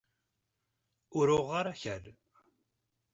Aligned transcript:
Ur 1.17 1.27
uɣeɣ 1.37 1.49
ara 1.59 1.71
akal. 1.75 2.03